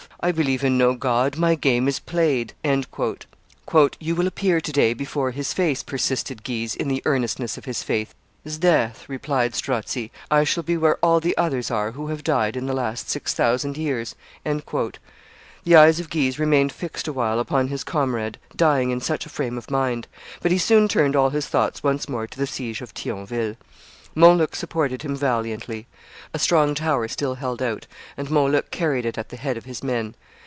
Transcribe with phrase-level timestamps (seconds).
[0.23, 5.31] I believe in no God; my game is played." "You will appear to day before
[5.31, 8.13] His face," persisted Guise, in the earnestness of his faith.
[8.45, 12.67] "'Sdeath," replied Strozzi, "I shall be where all the others are who have died in
[12.67, 17.83] the last six thousand years." The eyes of Guise remained fixed a while upon his
[17.83, 20.07] comrade dying in such a frame of mind;
[20.39, 23.55] but he soon turned all his thoughts once more to the siege of Thionville.
[24.13, 25.87] Montluc supported him valiantly.
[26.33, 27.87] A strong tower still held out,
[28.17, 30.15] and Montluc carried it at the head of his men.